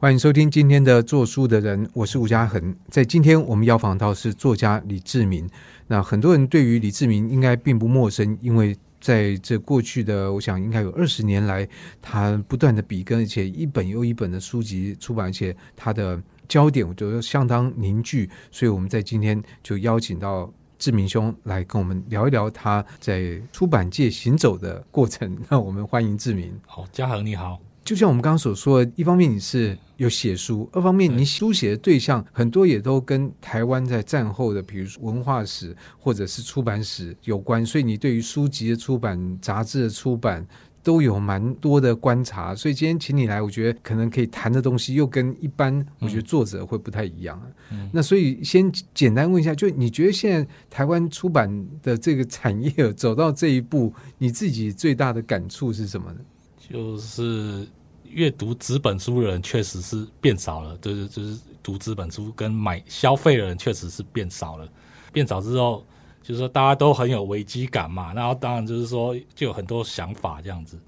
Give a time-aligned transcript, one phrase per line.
[0.00, 2.74] 欢迎收听今天的做书的人，我是吴家恒。
[2.88, 5.46] 在今天我们要访到是作家李志明。
[5.86, 11.68] 那很多人对于李志明应该并不陌生，因为在这过去的，我想应该有二十年来，
[12.00, 18.30] 他不断的笔耕，而且一本又一本的书籍出版，而且他的焦点我觉得相当凝聚。
[18.50, 25.36] 所以我们在今天就邀请到志明兄来跟我们聊一聊他在出版界行走的过程。
[25.50, 26.58] 那我们欢迎志明。
[26.64, 27.60] 好，嘉恒你好。
[27.84, 40.46] 就像我们刚刚所说的，一方面你是有写书，二方面你书写的对象很多也都跟台湾在战后的，比如说文化史或者是出版史有关，所以你对于书籍的出版、杂志的出版
[40.82, 42.54] 都有蛮多的观察。
[42.54, 47.38] 所以今天请你来，我觉得可能可以谈的东西又跟一般我觉得作者会不太一样。
[47.70, 56.20] 嗯、那所以先简单问一下，就你觉得现在台湾出版的这个产业走到这一步，你自己最大的感触是什么呢？
[56.58, 57.68] 就是
[58.10, 64.68] 阅读纸本书的人确实是变少了，就是就是读纸本书跟买消费的人确实是变少了。
[65.12, 65.84] 变少之后，
[66.22, 70.78] 就是说大家都很有危机感嘛，然后当然就是说就有很多想法这样子。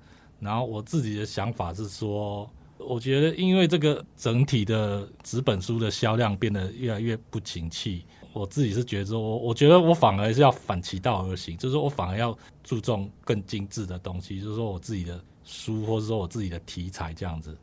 [0.40, 15.22] 然后我自己的想法是说，我觉得因为这个整体的纸本书的销量变得越来越不景气，我自己是觉得说，我我觉得我反而是要反其道而行，就是说我反而要注重更精致的东西，就是说我自己的。
[15.44, 17.56] 书，或者说我自己的题材这样子，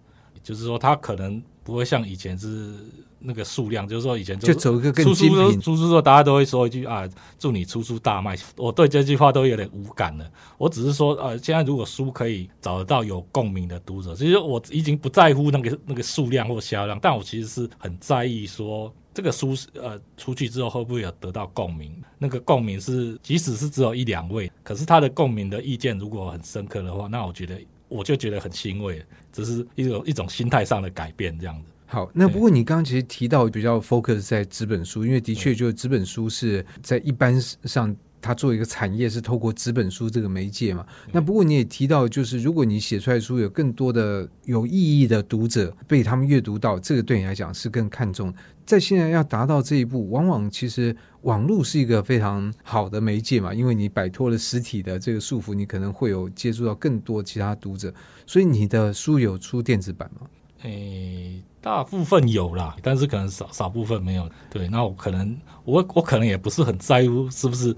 [0.44, 2.74] 就是说它可能不会像以前是
[3.20, 7.08] 那个数量，就是说以前就走一个更精品，出书之后大家都会说一句啊，
[7.38, 8.38] 祝你出书大卖。
[8.56, 10.32] 我对这句话都有点无感了。
[10.58, 18.94] 我只是说，呃，现在如果书可以找得到有共鸣的读者，其实我已经不在乎那个那个数量或销量，但我其实是很在意说。
[19.20, 21.94] 这个书呃出去之后会不会有得到共鸣？
[22.18, 27.60] 那个共鸣是即使是只有一两位，可是他的共鸣的意见如果很深刻的话，那我觉得
[27.90, 29.04] 我就觉得很欣慰，
[29.34, 31.70] 只是一种一种心态上的改变，这样子。
[31.86, 37.94] 好，那不过你刚刚其实提到比较 focus 在纸本书，因为的确就是纸本书是在一般上。
[38.22, 40.86] 它作为一个产业是透过纸本书这个媒介嘛？
[41.12, 48.34] 那不过你也提到，就是如果你写出来的书有更多的有意义的读者被他们阅读到，这个对你来讲是更看重。
[48.66, 57.92] 在现在要达到这一步，往往其实网络是一个非常好的媒介嘛，因为你摆脱了实体的这个束缚，你可能会有接触到更多其他读者。
[58.28, 60.28] 所以你的书有出电子版吗？
[60.62, 64.30] 诶，大部分有啦，但是可能少少部分没有。
[64.52, 67.76] 对，那我可能我我可能也不是很在乎是不是。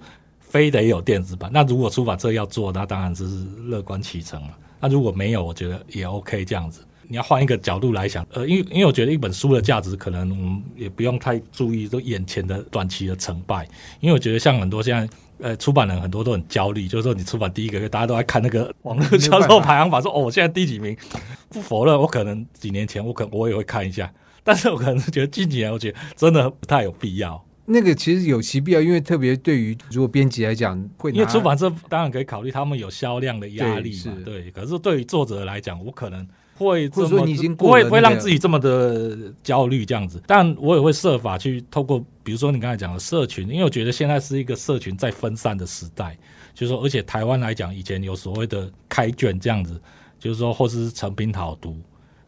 [0.52, 3.24] 非得有电子版，那如果出版社要做，那当然是
[3.68, 4.50] 乐观其成了。
[4.82, 6.82] 那如果没有，我觉得也 OK 这样子。
[7.08, 13.66] 你要换一个角度来想，呃，因为因为我觉得一本书的价值，可能我们也不用太注意说眼前的短期的成败。
[14.02, 15.10] 因为我觉得像很多现在
[15.40, 20.98] 呃出版人很多都很焦虑，就是说你出版第一个月，大家都在看那个 网络销售排行榜，说哦，我现在第几名？
[21.48, 24.12] 不否认，我可能几年前我可能我也会看一下，
[24.44, 27.42] 但是我可能是觉得近几年，我觉得真的不太有必要。
[27.66, 34.52] 那个其实有其必要，因为特别对于如果编辑来讲，会因为出版社当然可以考虑他们有销量的压力嘛，对，对。
[34.52, 46.18] 可是对于作者来讲，我可能会这么说你已经不会不会让自己这么的焦虑这样子，但我也会设法去透过，比如说你刚才讲的社群，因为我觉得现在是一个社群在分散的时代，
[46.54, 49.80] 就是说，而且台湾来讲，以前有所谓的开卷这样子，
[50.20, 51.78] 就是说，或是成品好读。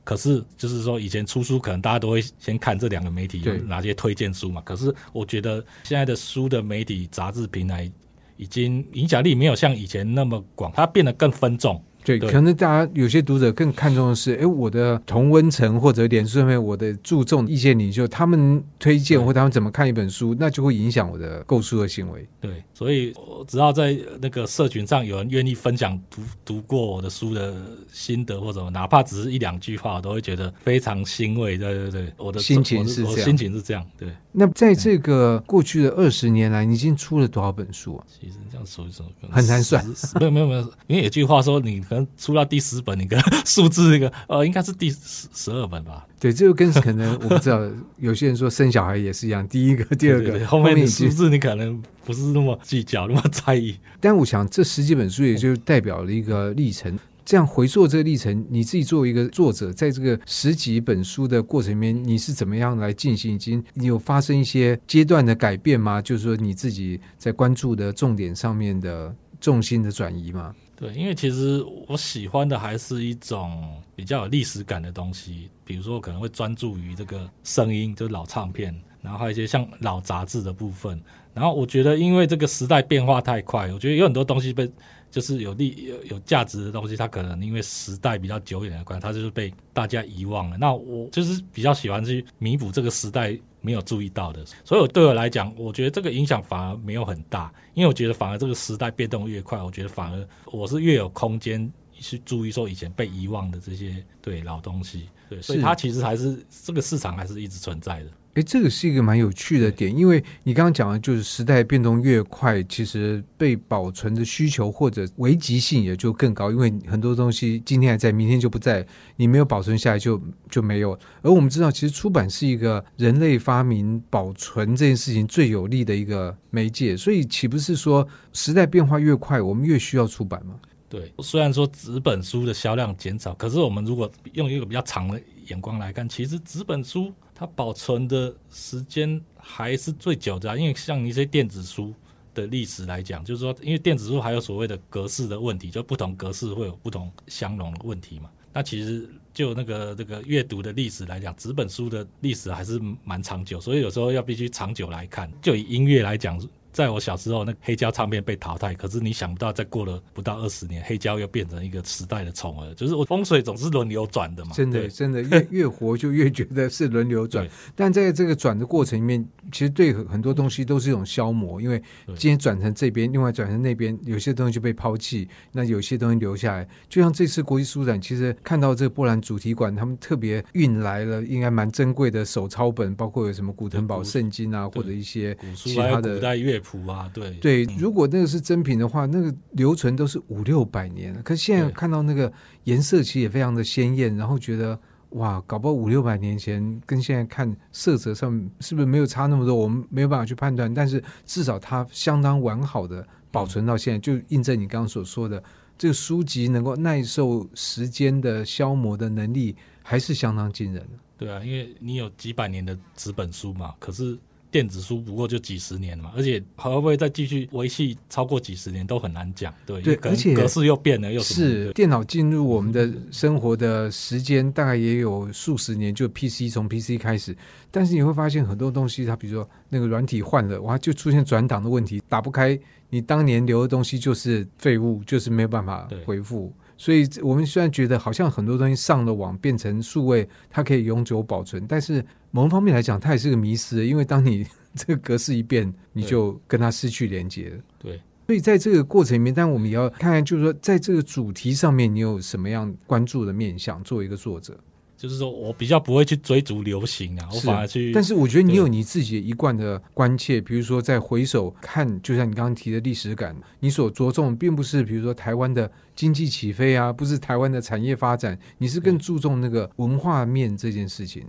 [0.04, 4.62] 可是，就是说，以前出书可能大家都会先看这两个媒体有哪些推荐书嘛。
[4.66, 7.90] 可是，我觉得现在的书的媒体、杂志平台
[8.36, 11.82] 已经影响力没有像以前那么广，它变得更分众。
[12.04, 22.28] 对，可能大家有些读者更看重的是，哎，我的同温层或者脸书上面我的注重意见领袖，他们推荐或他们怎么看一本书，那就会影响我的购书的行为。
[22.42, 27.56] 对，所以我只要在那个社群上有人愿意分享读读过我的书的
[27.92, 31.58] 心得或者哪怕只是一两句话，我都会觉得非常欣慰。
[31.58, 33.86] 对对对，我的心情是这样，心情是这样。
[33.98, 34.10] 对。
[34.36, 38.06] 那在这个过去的二十年来，你已经出了多少本书啊？
[38.10, 39.86] 其实这样说一说很难算。
[40.20, 46.06] 没有没有没有，因为有句话说，你可能出到第十本，那个 数字那个呃，应该是第十十二本吧？
[46.20, 47.62] 对，这个跟可能我不知道。
[48.00, 53.78] 有些人说生小孩也是一样，第一个、第二个， 对对对，后面的数字你可能不是那么计较、那么在意。
[54.02, 56.98] 但我想，这十几本书也就代表了一个历程。
[57.26, 63.36] 这样回溯这个历程，你自己作为一个作者，在这个十几本书的过程里面，你是怎么样来进行？
[63.36, 66.02] 已经你有发生一些阶段的改变吗？
[66.02, 70.54] 就是说你自己在关注的重点上面的重心的转移吗？
[70.84, 81.02] 对，因为其实我喜欢的还是一种比较有历史感的东西，比如说可能会专注于这个声音，就是老唱片，然后还有一些像老杂志的部分。
[81.34, 84.70] 然后我觉得，因为这个时代变化太快，我觉得有很多东西被。
[85.14, 90.58] 就是有利有有价值的东西，它可能因为时代比较久远的关系，它就是被大家遗忘了。
[90.58, 108.10] 那我就是比较喜欢去弥补这个时代没有注意到的，所以我对我来讲，我觉得这个影响反而没有很大，因为我觉得反而这个时代变动越快，我觉得反而我是越有空间去注意说以前被遗忘的这些对老东西，对，所以它其实还是这个市场还是一直存在的。
[108.36, 118.84] 哎，这个是一个蛮有趣的点，因为你刚刚讲的，就是时代变动越快，其实被保存的需求或者危急性也就更高，因为很多东西今天还在，明天就不在，
[119.18, 120.20] 你没有保存下来就
[120.50, 120.98] 就没有。
[121.22, 130.56] 而我们知道，其实出版是一个人类发明保存这件事情最有利的一个媒介，所以岂不是说时代变化越快，我们越需要出版吗？
[130.90, 137.14] 对，虽然说纸本书的销量减少，可是我们如果用一个比较长的眼光来看，其实纸本书。
[137.44, 141.94] 它保存的时间还是最久的，因为像一些电子书
[142.34, 148.30] 的历史来讲，就是说，因为电子书还有所谓的格式的问题，就不同格式会有不同相容的问题嘛。
[148.54, 155.30] 那其实就那个这个阅读的历史来讲，纸本书的历史还是蛮长久，所以有时候要必须长久来看。
[155.42, 156.42] 就以音乐来讲。
[156.74, 162.74] 在我小时候，那黑胶唱片被淘汰，可是你想不到，再过了不到二十年，黑胶又变成一个时代的宠儿。
[162.74, 164.52] 就是我风水总是轮流转的嘛。
[164.56, 167.48] 真的，真的越 越活就越觉得是轮流转。
[167.76, 171.80] 但在这个转的过程里面，其实对很多东西都是一种消磨，因为
[172.18, 176.68] 今天转成这边，另外转成那边，有些东西就被抛弃，那有些东西留下来。
[176.90, 186.63] 就像这次国际书展，其实看到这个波兰主题馆，他们特别运来了应该蛮珍贵的手抄本，包括有什么古腾堡圣经啊，或者一些其他的古代乐。
[186.64, 191.14] 谱啊，对对，如果那个是真品的话，那个留存都是五六百年。
[191.22, 192.32] 可是现在看到那个
[192.64, 194.80] 颜色其实也非常的鲜艳，然后觉得
[195.10, 198.32] 哇，搞不好五六百年前跟现在看色泽上
[198.62, 199.54] 是不是没有差那么多？
[199.54, 205.44] 我们没有办法去判断，但是至少它相当完好的保存到现在，就印证你刚刚所说的，
[205.78, 210.90] 这个书籍能够耐受时间的消磨的能力还是相当惊人的。
[211.18, 214.18] 对啊，因为你有几百年的纸本书嘛，可是。
[214.54, 219.52] 电子书不过就几十年嘛，而且会不会再继续维系超过几十年都很难讲。
[219.66, 227.36] 对，对，而且格式又变了，又是电脑进入我们的生活的时间大概也有数十年，就 PC 从 PC 开始，
[227.72, 232.58] 但是你会发现很多东西，它比如说那个软体换了，哇，就出现转档的问题，打不开，
[232.92, 236.54] 你当年留的东西就是废物，就是没有办法回复。
[236.78, 243.86] 所以我们虽然觉得好像很多东西上了网变成数位，它可以永久保存，但是某方面来讲，它也是个迷失。
[243.86, 247.58] 因为当你这个格式一变，你就跟它失去连接了。
[247.80, 253.82] 对，所以在这个过程里面，但我们也要看看，就是说在这个主题上面，你有什么样关注的面向？
[253.84, 254.58] 作为一个作者。
[255.04, 257.92] 就是说我比较不会去追逐流行啊，我反而去。
[257.92, 271.28] 但是我觉得你有你自己一贯的关切，比如说在回首看，就像你刚刚提的历史感，你所着重并不是比如说台湾的经济起飞啊，不是台湾的产业发展，你是更注重那个文化面这件事情。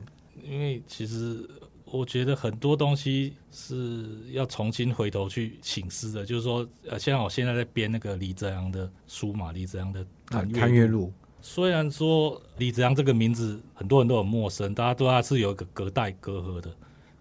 [0.48, 1.44] 因为其实
[1.86, 10.06] 我觉得很多东西是要重新回头去醒思的，就是说，呃，像我现在在编那个李泽阳的书嘛，李泽阳的
[10.54, 11.06] 《探月录》。
[11.46, 16.70] 虽然说李子阳这个名字很多人都很陌生，大家对他是有一个隔代隔阂的。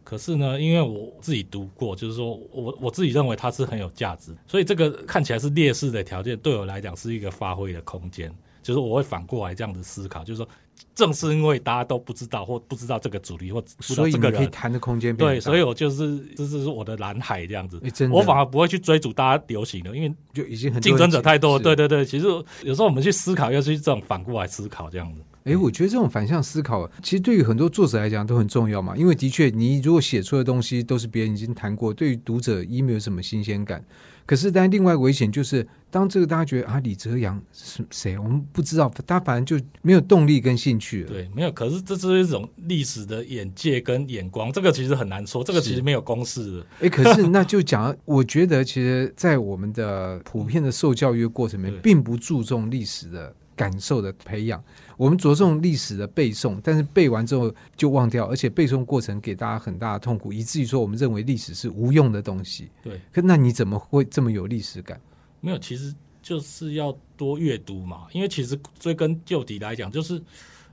[0.02, 8.34] 可是呢，因为我自己读过，就是说我我自己认为他是很有价值，所以这个看起来是劣势的条件，对我来讲是一个发挥的空间。
[8.62, 10.48] 就是我会反过来这样子思考，就是说，
[10.96, 17.82] 正是因为大家都不知道或不知道这个主力或不知道这个人，可以谈的空间对，所以我就是这是我的蓝海这样子。
[18.12, 21.64] 我反而不会去追逐大家流行的，因为就已经很竞争者太多了。
[21.64, 22.26] 对对对，其实
[22.64, 25.22] 有时候我们去思考，要去这种反过来思考这样子。
[25.44, 28.96] 哎，我觉得这种反向思考，其实对于很多作者来讲都很重要嘛。
[28.96, 33.84] 因为的确，你如果写出的东西都是别人已经谈过，对于读者一没有什么新鲜感。
[34.26, 38.18] 可是，但另外危险就是，当这个大家觉得啊，李泽阳是谁？
[38.18, 41.10] 我们不知道，他反正就没有动力跟兴趣了。
[41.10, 41.52] 对，没有。
[41.52, 46.66] 可是这是一种历史的眼界跟眼光，这个其实很难说，这个其实没有公式的。
[46.80, 53.36] 哎，可是那就讲，我觉得其实，在我们的普遍的受教育的过程里面，并不注重历史的。
[53.56, 54.64] 感受的培养，
[54.98, 62.70] 我们着重历史的背诵，但是背完之后就忘掉，而且背诵过程给大家很大的痛苦，以至于说我们认为历史是无用的东西。
[62.84, 65.00] 对，可那你怎么会这么有历史感？
[65.40, 68.08] 没有，其实就是要多阅读嘛。
[68.12, 70.22] 因为其实追根究底来讲，就是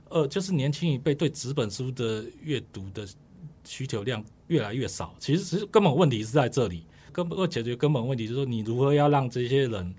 [0.09, 3.07] 呃，就是年轻一辈对纸本书的阅读的
[3.63, 5.13] 需求量越来越少。
[5.19, 9.93] 其实，其实根本问题是在这里，根本要解决根本问题，就是说你如何要让这些人。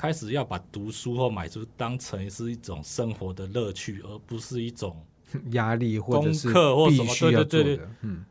[0.00, 4.94] 开始要把读书或买书当成是一种生活的乐趣，而不是一种
[5.52, 7.14] 压力或者是功课或什么。
[7.14, 8.24] 对对对对，嗯，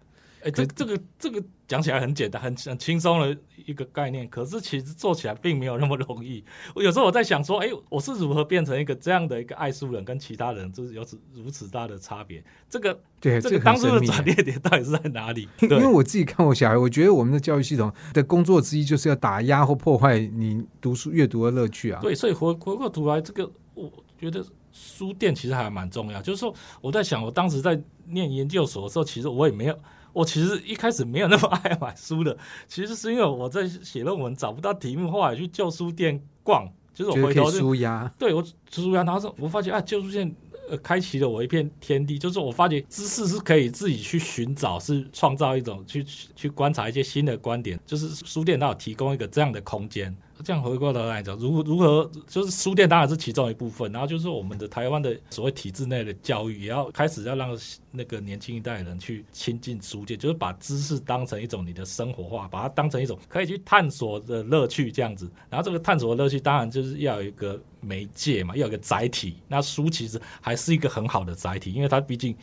[0.43, 6.43] 哎，这这个这个讲起来很简单，很很轻松的一个概念，可是其实做起来并没有那么容易。
[6.75, 12.43] 我有时候我在想说，哎，我是如何变成一个这样的一个爱书人，跟其他人就是有此如此大的差别？
[12.69, 15.49] 这个对，这个当初的转捩点到底是在哪里？
[15.61, 21.99] 因为我自己看我小孩，我觉得我们的教育系统的工作之一就是要打压或破坏你读书阅读的乐趣啊。
[22.01, 24.45] 对，所以回回过头来，这个我觉得。
[24.79, 29.79] 书店其实还蛮重要，就是说我在想，我当时在念研究所的时候，其实我也没有，
[30.13, 40.33] 我其实一开始没有那么爱买书的，其实是因为我在写论文找不到题目，后来去旧书店逛，就是我回头就书压，对我书压，然后说我发现啊，旧书店
[40.69, 46.03] 呃开启了我一片天地，就是我发觉知识是可以自己去寻找，是创造一种去
[46.35, 50.15] 去观察一些新的观点，就是书店它有提供一个这样的空间。
[50.43, 57.57] 这样回过头来讲，如如何就是书店当然是其中一部分，然后就是我们的台湾的所谓体制内的教育，也要开始要让
[57.91, 65.27] 那个年轻一代人去亲近书店，就是把知识当成一种你的生活化，把它当成一种可以去探索的乐趣这样子。
[65.49, 69.37] 然后这个探索的乐趣当然就是要有一个媒介嘛，要有一个载体。
[69.47, 72.35] 那书其实还是一个很好的载体，因为它毕竟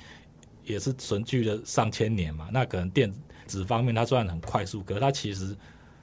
[0.65, 2.49] 也是存续了上千年嘛。
[2.53, 3.13] 那可能电
[3.47, 5.57] 子方面它虽然很快速，可是它其实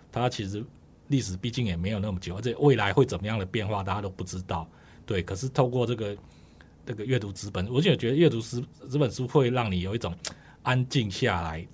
[0.10, 0.64] 它其实。
[1.12, 4.68] 历史毕竟也没有那么久，而且未来会怎么样的变化，大家都不知道。
[5.06, 6.18] 对，可是透过这个
[6.86, 10.16] 这个阅读纸本，我就觉得阅读纸纸本书会让你有一种
[10.64, 11.68] 安静下来，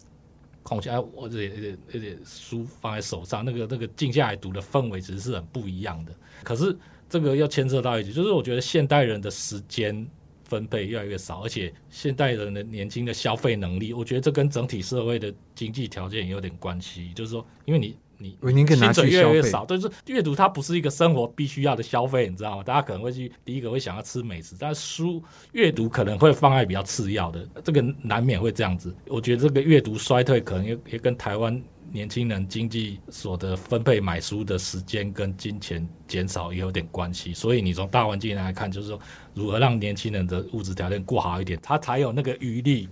[0.63, 6.11] 空下来，我这这这书放在手上，那个那个静下来读的氛围其实是很不一样的。
[6.43, 6.75] 可是
[7.07, 10.07] 这个要牵涉到一点，就是我觉得现代人的时间
[10.45, 17.11] 分配越来越少，而且现代人的年轻的消费能力，我觉得这跟整体社会的经济条件也有点关系。
[17.13, 17.95] 就是说，因为你。
[18.17, 22.63] 你薪水越来越少，但是阅读它不是一个生活必须要的消费，你知道吗？
[22.63, 28.93] 大家可能会去第一个会想要吃美食，但是书阅读可能会放在比较次要的，这个难免会这样子。
[29.07, 37.33] 我觉得这个阅读衰退可能也也跟台湾年轻人经济所得分配买书的时间跟金钱减少也有点关系。
[37.33, 38.99] 所以你从大环境来看，就是说
[39.33, 42.89] 如何让年轻人的物质条件过好一点，他才有那个余力。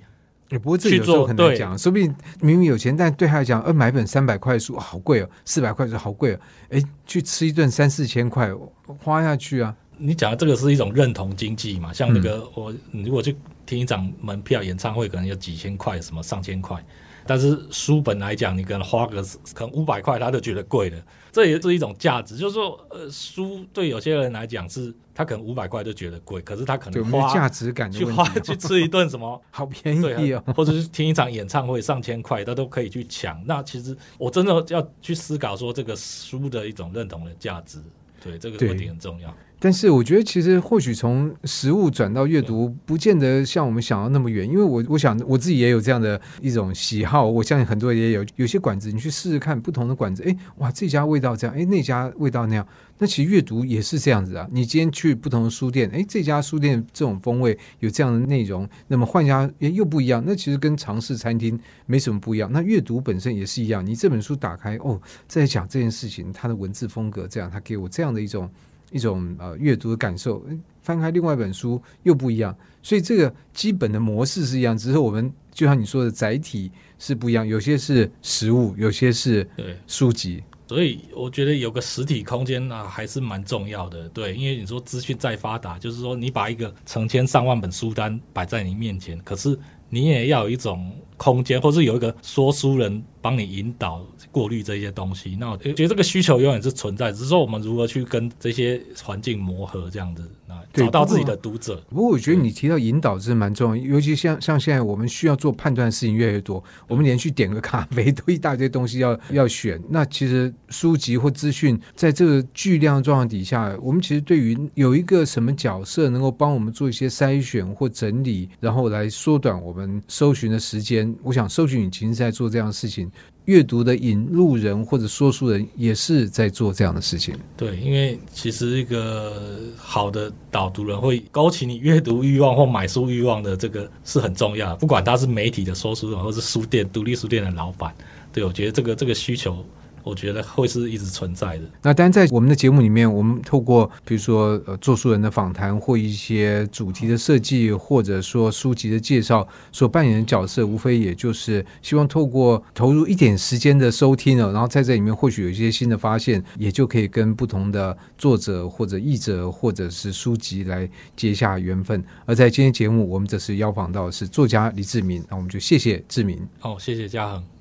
[0.49, 8.51] 也不过这有时候很难讲，说不定明明有钱，但对他来讲，呃，买本三百块书好贵哦，四百块书好贵哦，哎，去吃一顿三四千块
[8.85, 9.75] 花下去啊！
[9.97, 11.91] 你讲的这个是一种认同经济嘛？
[11.91, 13.35] 像那个我，你如果去
[13.65, 16.83] 听一场门票演唱会，可能有几千块，什么上千块。
[17.25, 19.21] 但是书本来讲，你可能花个
[19.53, 20.97] 可能五百块，他都觉得贵了。
[21.31, 33.43] 这也是一种价值，就是说，呃，书对有些人来讲是，他可能五百块就觉得贵，可是他可能花价值感去花去吃一顿什么 好便宜哦， 或者是听一场演唱会上千块，他都可以去抢。
[33.45, 37.79] 那其实我真的要去思考说，这个书的一种认同的价值，
[38.23, 39.35] 对这个问题很重要。
[39.65, 44.47] 但是我觉得，其实或许从实物转到阅读，不见得像我们想要那么远。
[44.47, 48.23] 因为我我想我自己也有这样的一种喜好，我相信很多人也有。
[48.35, 52.67] 有些馆子你去试试看，不同的馆子，哎，哇，这家味道这样，哎，那家味道那样。
[52.99, 54.47] 那其实阅读也是这样子啊。
[54.51, 60.23] 你今天去不同的书店，哎，这家书店这种风味有这样的内容，那么换家哎又不一样。
[60.23, 62.47] 那其实跟尝试餐厅没什么不一样。
[62.53, 63.83] 那阅读本身也是一样。
[63.83, 68.47] 你这本书打开，哦，在讲这件事情，它的文字风格这样，它给我这样的一种。
[68.91, 70.45] 一种呃阅读的感受，
[70.81, 79.77] 翻开另外一本书又不一样，所以这个基本的模式是一样，只是我们就像你说的载体是不一样，有些是实物，有些是对。
[79.87, 89.57] 书籍，所以我觉得有个实体空间啊还是蛮重要的，对，因为你说资讯再发达，就是说你把一个成千上万本书单摆在你面前，可是
[89.89, 94.05] 你也要有一种空间，或是有一个说书人帮你引导。
[94.31, 101.81] 过滤这些东西，那我觉得这个需求永远是存在，只是说我们如何去跟这些环境磨合，这样子，那找到自己的读者。
[101.87, 109.81] 不过我觉得你提到引导是蛮重要，尤其像像现在我们需要做判断的事情越来越多，我们连续点个咖啡都一大堆东西要要选。
[109.89, 123.11] 那其实书籍或资讯在这个巨量状况底下，我们其实对于有一个什么角色能够帮我们做一些筛选或整理，然后来缩短我我们搜寻的时间，我想搜寻引擎是在做这样的事情。
[123.43, 127.35] 阅读的引路人或者说书人也是在做这样的事情。
[127.57, 134.73] 对，因为其实一个好的导读人会勾起你阅读欲望或买书欲望的，这个是很重要。
[134.77, 137.93] 不管他是媒体的说书人，或是书店独立书店的老板，
[138.31, 139.61] 对，我觉得这个这个需求
[140.05, 141.63] 我觉得会是一直存在的。
[141.81, 162.03] 那当然，在我们的节目里面，我们透过比如说呃，做书人的访谈或一些主题的设计，或者说书籍的介绍，所扮演的角色，无非也就是希望透过投入一点时间的收听了，然后在这里面或许有一些新的发现，也就可以跟不同的作者或者译者或者是书籍来结下缘分。
[162.25, 166.47] 而在今天节目，我们则是邀访到的是作家李志明，那我们就谢谢志明。
[166.61, 167.54] 哦，谢谢嘉恒。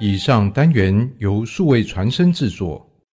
[0.00, 2.87] 以上单元由数位传声制作。